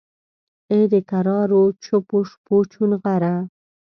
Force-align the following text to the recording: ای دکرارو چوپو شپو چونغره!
ای 0.71 0.81
دکرارو 0.93 1.63
چوپو 1.83 2.17
شپو 2.29 2.55
چونغره! 2.71 3.35